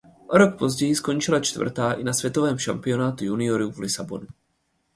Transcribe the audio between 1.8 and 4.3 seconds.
i na světovém šampionátu juniorů v Lisabonu.